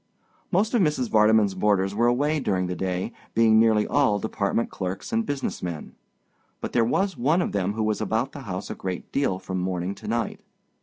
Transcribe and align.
Most 0.51 0.73
of 0.73 0.81
Mrs. 0.81 1.09
Vardeman's 1.11 1.53
boarders 1.53 1.93
were 1.93 2.07
away 2.07 2.39
during 2.39 2.65
the 2.65 2.75
day, 2.75 3.13
being 3.35 3.59
nearly 3.59 3.85
all 3.85 4.17
department 4.17 4.71
clerks 4.71 5.13
and 5.13 5.27
business 5.27 5.61
men; 5.61 5.93
but 6.59 6.73
there 6.73 6.83
was 6.83 7.15
one 7.17 7.39
of 7.39 7.51
them 7.51 7.73
who 7.73 7.83
was 7.83 8.01
about 8.01 8.31
the 8.31 8.39
house 8.49 8.71
a 8.71 8.73
great 8.73 9.11
deal 9.11 9.37
from 9.37 9.59
morning 9.59 9.93
to 9.93 10.07
night. 10.07 10.41